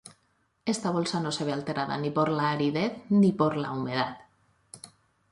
[0.73, 4.17] Esta bolsa no se ve alterada ni por la aridez ni por la humedad.